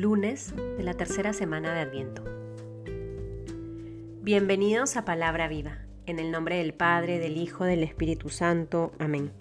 jueves 0.00 0.54
de 0.76 0.84
la 0.84 0.94
tercera 0.94 1.32
semana 1.32 1.74
de 1.74 1.80
Adviento. 1.80 2.22
Bienvenidos 4.22 4.96
a 4.96 5.04
Palabra 5.04 5.48
Viva, 5.48 5.78
en 6.06 6.20
el 6.20 6.30
nombre 6.30 6.58
del 6.58 6.72
Padre, 6.72 7.18
del 7.18 7.36
Hijo, 7.36 7.64
del 7.64 7.82
Espíritu 7.82 8.28
Santo. 8.28 8.92
Amén. 9.00 9.32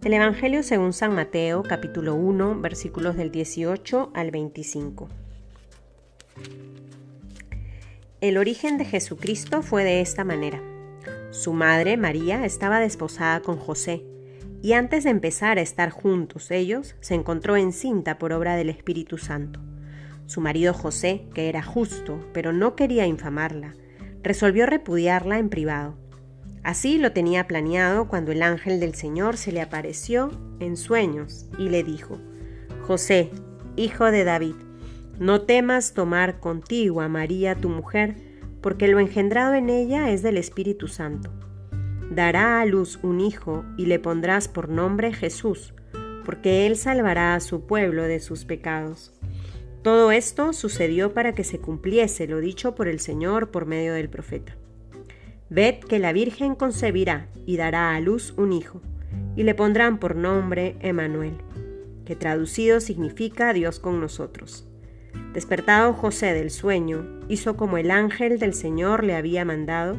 Del 0.00 0.14
Evangelio 0.14 0.62
según 0.62 0.94
San 0.94 1.14
Mateo, 1.14 1.62
capítulo 1.62 2.14
1, 2.14 2.60
versículos 2.60 3.16
del 3.16 3.30
18 3.30 4.12
al 4.14 4.30
25. 4.30 5.08
El 8.22 8.38
origen 8.38 8.78
de 8.78 8.86
Jesucristo 8.86 9.62
fue 9.62 9.84
de 9.84 10.00
esta 10.00 10.24
manera. 10.24 10.62
Su 11.32 11.52
madre, 11.52 11.98
María, 11.98 12.46
estaba 12.46 12.80
desposada 12.80 13.40
con 13.40 13.58
José 13.58 14.04
y 14.62 14.72
antes 14.72 15.04
de 15.04 15.10
empezar 15.10 15.58
a 15.58 15.62
estar 15.62 15.90
juntos 15.90 16.50
ellos, 16.50 16.94
se 17.00 17.14
encontró 17.14 17.56
encinta 17.56 18.18
por 18.18 18.32
obra 18.32 18.56
del 18.56 18.70
Espíritu 18.70 19.18
Santo. 19.18 19.60
Su 20.32 20.40
marido 20.40 20.72
José, 20.72 21.26
que 21.34 21.50
era 21.50 21.62
justo, 21.62 22.18
pero 22.32 22.54
no 22.54 22.74
quería 22.74 23.06
infamarla, 23.06 23.74
resolvió 24.22 24.64
repudiarla 24.64 25.38
en 25.38 25.50
privado. 25.50 25.98
Así 26.62 26.96
lo 26.96 27.12
tenía 27.12 27.46
planeado 27.46 28.08
cuando 28.08 28.32
el 28.32 28.42
ángel 28.42 28.80
del 28.80 28.94
Señor 28.94 29.36
se 29.36 29.52
le 29.52 29.60
apareció 29.60 30.30
en 30.58 30.78
sueños 30.78 31.50
y 31.58 31.68
le 31.68 31.82
dijo, 31.82 32.18
José, 32.86 33.30
hijo 33.76 34.10
de 34.10 34.24
David, 34.24 34.54
no 35.18 35.42
temas 35.42 35.92
tomar 35.92 36.40
contigo 36.40 37.02
a 37.02 37.08
María 37.08 37.54
tu 37.54 37.68
mujer, 37.68 38.16
porque 38.62 38.88
lo 38.88 39.00
engendrado 39.00 39.52
en 39.52 39.68
ella 39.68 40.10
es 40.12 40.22
del 40.22 40.38
Espíritu 40.38 40.88
Santo 40.88 41.30
dará 42.14 42.60
a 42.60 42.66
luz 42.66 42.98
un 43.02 43.20
hijo 43.20 43.64
y 43.76 43.86
le 43.86 43.98
pondrás 43.98 44.48
por 44.48 44.68
nombre 44.68 45.12
Jesús, 45.12 45.74
porque 46.24 46.66
él 46.66 46.76
salvará 46.76 47.34
a 47.34 47.40
su 47.40 47.66
pueblo 47.66 48.04
de 48.04 48.20
sus 48.20 48.44
pecados. 48.44 49.12
Todo 49.82 50.12
esto 50.12 50.52
sucedió 50.52 51.12
para 51.12 51.34
que 51.34 51.42
se 51.42 51.58
cumpliese 51.58 52.28
lo 52.28 52.38
dicho 52.38 52.76
por 52.76 52.86
el 52.86 53.00
Señor 53.00 53.50
por 53.50 53.66
medio 53.66 53.94
del 53.94 54.08
profeta. 54.08 54.56
Ved 55.50 55.80
que 55.80 55.98
la 55.98 56.12
Virgen 56.12 56.54
concebirá 56.54 57.28
y 57.46 57.56
dará 57.56 57.94
a 57.94 58.00
luz 58.00 58.32
un 58.36 58.52
hijo, 58.52 58.80
y 59.34 59.42
le 59.42 59.56
pondrán 59.56 59.98
por 59.98 60.14
nombre 60.14 60.76
Emanuel, 60.80 61.36
que 62.04 62.14
traducido 62.14 62.80
significa 62.80 63.52
Dios 63.52 63.80
con 63.80 64.00
nosotros. 64.00 64.68
Despertado 65.32 65.92
José 65.94 66.32
del 66.32 66.50
sueño, 66.50 67.20
hizo 67.28 67.56
como 67.56 67.76
el 67.76 67.90
ángel 67.90 68.38
del 68.38 68.54
Señor 68.54 69.02
le 69.02 69.16
había 69.16 69.44
mandado, 69.44 69.96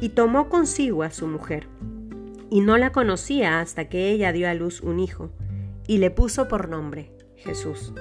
y 0.00 0.10
tomó 0.10 0.48
consigo 0.48 1.04
a 1.04 1.10
su 1.10 1.28
mujer. 1.28 1.68
Y 2.50 2.62
no 2.62 2.78
la 2.78 2.90
conocía 2.90 3.60
hasta 3.60 3.88
que 3.88 4.10
ella 4.10 4.32
dio 4.32 4.48
a 4.48 4.54
luz 4.54 4.80
un 4.80 4.98
hijo, 4.98 5.30
y 5.86 5.98
le 5.98 6.10
puso 6.10 6.48
por 6.48 6.68
nombre 6.68 7.12
Jesús. 7.36 7.94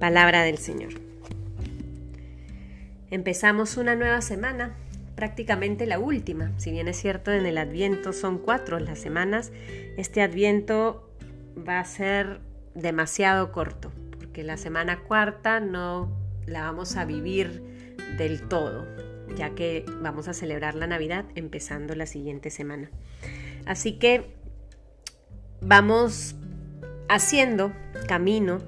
Palabra 0.00 0.42
del 0.42 0.58
Señor. 0.58 0.94
Empezamos 3.10 3.76
una 3.76 3.94
nueva 3.94 4.22
semana, 4.22 4.74
prácticamente 5.14 5.86
la 5.86 5.98
última. 5.98 6.52
Si 6.58 6.72
bien 6.72 6.88
es 6.88 6.96
cierto, 6.96 7.30
en 7.30 7.46
el 7.46 7.58
Adviento 7.58 8.12
son 8.12 8.38
cuatro 8.38 8.80
las 8.80 8.98
semanas, 8.98 9.52
este 9.96 10.22
Adviento 10.22 11.08
va 11.56 11.80
a 11.80 11.84
ser 11.84 12.40
demasiado 12.74 13.52
corto, 13.52 13.92
porque 14.18 14.42
la 14.42 14.56
semana 14.56 15.00
cuarta 15.00 15.60
no 15.60 16.10
la 16.46 16.62
vamos 16.62 16.96
a 16.96 17.04
vivir 17.04 17.62
del 18.16 18.48
todo 18.48 18.86
ya 19.36 19.50
que 19.50 19.84
vamos 20.00 20.28
a 20.28 20.34
celebrar 20.34 20.74
la 20.74 20.86
Navidad 20.86 21.24
empezando 21.34 21.94
la 21.94 22.06
siguiente 22.06 22.50
semana. 22.50 22.90
Así 23.66 23.98
que 23.98 24.34
vamos 25.60 26.34
haciendo 27.08 27.72
camino 28.08 28.58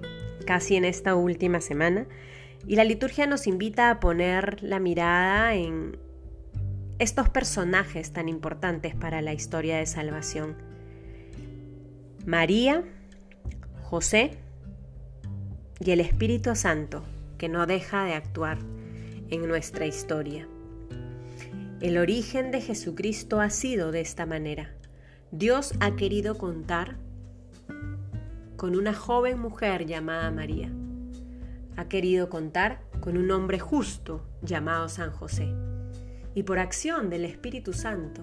casi 0.42 0.76
en 0.76 0.84
esta 0.84 1.14
última 1.14 1.60
semana 1.60 2.06
y 2.66 2.76
la 2.76 2.84
liturgia 2.84 3.26
nos 3.26 3.46
invita 3.46 3.90
a 3.90 4.00
poner 4.00 4.62
la 4.62 4.78
mirada 4.78 5.54
en 5.54 5.98
estos 6.98 7.28
personajes 7.28 8.12
tan 8.12 8.28
importantes 8.28 8.94
para 8.94 9.22
la 9.22 9.32
historia 9.32 9.78
de 9.78 9.86
salvación. 9.86 10.56
María, 12.24 12.84
José 13.82 14.38
y 15.80 15.90
el 15.90 16.00
Espíritu 16.00 16.54
Santo, 16.54 17.02
que 17.38 17.48
no 17.48 17.66
deja 17.66 18.04
de 18.04 18.14
actuar 18.14 18.58
en 19.30 19.48
nuestra 19.48 19.86
historia. 19.86 20.46
El 21.80 21.98
origen 21.98 22.52
de 22.52 22.60
Jesucristo 22.60 23.40
ha 23.40 23.50
sido 23.50 23.90
de 23.90 24.00
esta 24.00 24.24
manera. 24.24 24.70
Dios 25.32 25.74
ha 25.80 25.96
querido 25.96 26.38
contar 26.38 26.96
con 28.62 28.76
una 28.76 28.94
joven 28.94 29.40
mujer 29.40 29.86
llamada 29.86 30.30
María. 30.30 30.70
Ha 31.76 31.88
querido 31.88 32.28
contar 32.28 32.80
con 33.00 33.16
un 33.16 33.28
hombre 33.32 33.58
justo 33.58 34.24
llamado 34.40 34.88
San 34.88 35.10
José. 35.10 35.52
Y 36.36 36.44
por 36.44 36.60
acción 36.60 37.10
del 37.10 37.24
Espíritu 37.24 37.72
Santo, 37.72 38.22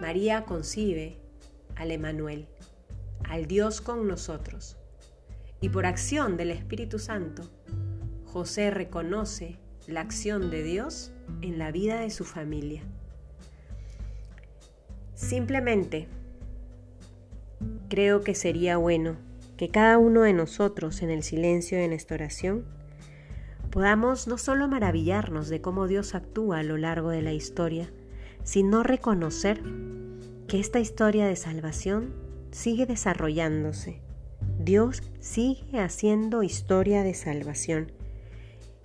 María 0.00 0.44
concibe 0.46 1.20
al 1.76 1.92
Emanuel, 1.92 2.48
al 3.22 3.46
Dios 3.46 3.80
con 3.80 4.08
nosotros. 4.08 4.76
Y 5.60 5.68
por 5.68 5.86
acción 5.86 6.36
del 6.36 6.50
Espíritu 6.50 6.98
Santo, 6.98 7.48
José 8.24 8.72
reconoce 8.72 9.60
la 9.86 10.00
acción 10.00 10.50
de 10.50 10.64
Dios 10.64 11.12
en 11.40 11.56
la 11.56 11.70
vida 11.70 12.00
de 12.00 12.10
su 12.10 12.24
familia. 12.24 12.82
Simplemente 15.14 16.08
creo 17.88 18.22
que 18.22 18.34
sería 18.34 18.76
bueno 18.76 19.16
que 19.56 19.68
cada 19.68 19.98
uno 19.98 20.22
de 20.22 20.32
nosotros 20.32 21.02
en 21.02 21.10
el 21.10 21.22
silencio 21.22 21.78
de 21.78 21.88
nuestra 21.88 22.14
oración 22.14 22.64
podamos 23.70 24.26
no 24.26 24.38
solo 24.38 24.68
maravillarnos 24.68 25.48
de 25.48 25.60
cómo 25.60 25.86
Dios 25.86 26.14
actúa 26.14 26.60
a 26.60 26.62
lo 26.62 26.76
largo 26.76 27.10
de 27.10 27.22
la 27.22 27.32
historia, 27.32 27.92
sino 28.42 28.82
reconocer 28.82 29.62
que 30.48 30.58
esta 30.58 30.80
historia 30.80 31.26
de 31.26 31.36
salvación 31.36 32.14
sigue 32.50 32.86
desarrollándose. 32.86 34.00
Dios 34.58 35.02
sigue 35.20 35.80
haciendo 35.80 36.42
historia 36.42 37.02
de 37.02 37.14
salvación 37.14 37.92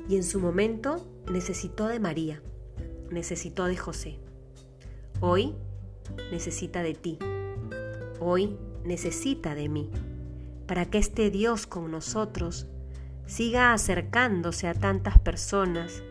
y 0.07 0.17
en 0.17 0.23
su 0.23 0.39
momento 0.39 1.07
necesitó 1.31 1.87
de 1.87 1.99
María, 1.99 2.41
necesitó 3.09 3.65
de 3.65 3.77
José. 3.77 4.19
Hoy 5.21 5.55
necesita 6.31 6.83
de 6.83 6.93
ti. 6.93 7.17
Hoy 8.19 8.57
necesita 8.83 9.55
de 9.55 9.69
mí, 9.69 9.89
para 10.67 10.85
que 10.85 10.97
este 10.97 11.29
Dios 11.29 11.67
con 11.67 11.91
nosotros 11.91 12.67
siga 13.25 13.73
acercándose 13.73 14.67
a 14.67 14.73
tantas 14.73 15.19
personas 15.19 16.03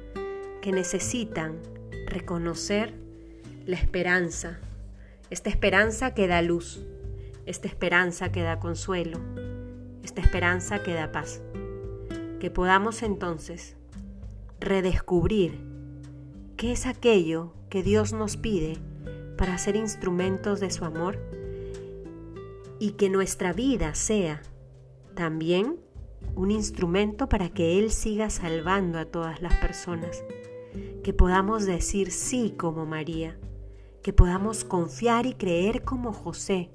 que 0.60 0.72
necesitan 0.72 1.58
reconocer 2.06 2.94
la 3.66 3.76
esperanza, 3.76 4.58
esta 5.30 5.48
esperanza 5.48 6.14
que 6.14 6.26
da 6.26 6.42
luz, 6.42 6.84
esta 7.46 7.68
esperanza 7.68 8.30
que 8.30 8.42
da 8.42 8.60
consuelo, 8.60 9.18
esta 10.02 10.20
esperanza 10.20 10.82
que 10.82 10.94
da 10.94 11.12
paz. 11.12 11.40
Que 12.40 12.50
podamos 12.50 13.02
entonces 13.02 13.76
redescubrir 14.60 15.58
qué 16.56 16.72
es 16.72 16.86
aquello 16.86 17.54
que 17.70 17.82
Dios 17.82 18.12
nos 18.12 18.36
pide 18.36 18.76
para 19.36 19.56
ser 19.58 19.76
instrumentos 19.76 20.60
de 20.60 20.70
su 20.70 20.84
amor 20.84 21.18
y 22.84 22.90
que 22.90 23.08
nuestra 23.08 23.54
vida 23.54 23.94
sea 23.94 24.42
también 25.14 25.80
un 26.34 26.50
instrumento 26.50 27.30
para 27.30 27.48
que 27.48 27.78
Él 27.78 27.90
siga 27.90 28.28
salvando 28.28 28.98
a 28.98 29.06
todas 29.06 29.40
las 29.40 29.54
personas, 29.54 30.22
que 31.02 31.14
podamos 31.14 31.64
decir 31.64 32.10
sí 32.10 32.52
como 32.58 32.84
María, 32.84 33.38
que 34.02 34.12
podamos 34.12 34.64
confiar 34.64 35.24
y 35.24 35.32
creer 35.32 35.82
como 35.82 36.12
José 36.12 36.72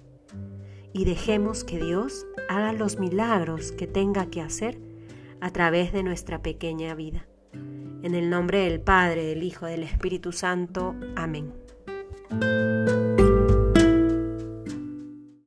y 0.94 1.06
dejemos 1.06 1.63
que 1.63 1.77
Dios 1.77 2.25
haga 2.50 2.73
los 2.73 2.97
milagros 2.97 3.71
que 3.71 3.85
tenga 3.85 4.31
que 4.31 4.41
hacer 4.41 4.79
a 5.41 5.51
través 5.51 5.94
de 5.94 6.01
nuestra 6.01 6.41
pequeña 6.41 6.95
vida. 6.95 7.27
En 8.01 8.15
el 8.15 8.31
nombre 8.31 8.61
del 8.61 8.81
Padre, 8.81 9.25
del 9.25 9.44
Hijo, 9.44 9.67
del 9.67 9.83
Espíritu 9.83 10.31
Santo. 10.31 10.95
Amén. 11.15 11.53